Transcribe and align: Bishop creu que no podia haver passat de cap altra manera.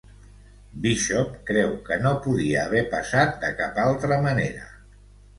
Bishop 0.83 1.33
creu 1.49 1.75
que 1.89 1.97
no 2.05 2.13
podia 2.23 2.63
haver 2.69 2.81
passat 2.93 3.35
de 3.43 3.51
cap 3.59 3.77
altra 3.83 4.17
manera. 4.25 4.65